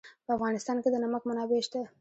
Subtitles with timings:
[0.25, 1.81] په افغانستان کې د نمک منابع شته.